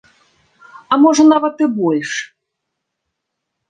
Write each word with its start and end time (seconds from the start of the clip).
А 0.95 0.99
можа, 1.03 1.23
нават 1.33 1.55
і 1.69 1.71
больш! 1.79 2.11